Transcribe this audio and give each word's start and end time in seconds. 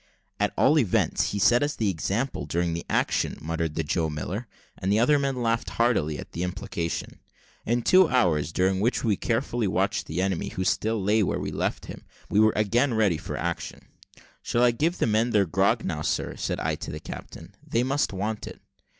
"At 0.39 0.51
all 0.57 0.79
events, 0.79 1.29
he 1.29 1.37
set 1.37 1.61
us 1.61 1.75
the 1.75 1.91
example 1.91 2.47
during 2.47 2.73
the 2.73 2.83
action," 2.89 3.37
muttered 3.39 3.75
the 3.75 3.83
Joe 3.83 4.09
Miller; 4.09 4.47
and 4.75 4.91
the 4.91 4.97
other 4.97 5.19
men 5.19 5.43
laughed 5.43 5.69
heartily 5.77 6.17
at 6.17 6.31
the 6.31 6.41
implication. 6.41 7.19
In 7.67 7.83
two 7.83 8.09
hours, 8.09 8.51
during 8.51 8.79
which 8.79 9.03
we 9.03 9.13
had 9.13 9.21
carefully 9.21 9.67
watched 9.67 10.07
the 10.07 10.19
enemy, 10.19 10.49
who 10.49 10.63
still 10.63 10.99
lay 11.03 11.21
where 11.21 11.39
we 11.39 11.51
left 11.51 11.85
him, 11.85 12.03
we 12.31 12.39
were 12.39 12.53
again 12.55 12.95
ready 12.95 13.19
for 13.19 13.37
action. 13.37 13.89
"Shall 14.41 14.63
I 14.63 14.71
give 14.71 14.97
the 14.97 15.05
men 15.05 15.29
their 15.29 15.45
grog 15.45 15.85
now, 15.85 16.01
sir?" 16.01 16.35
said 16.35 16.59
I, 16.59 16.73
to 16.77 16.89
the 16.91 16.99
captain; 16.99 17.53
"they 17.63 17.83
must 17.83 18.11
want 18.11 18.47
it." 18.47 18.59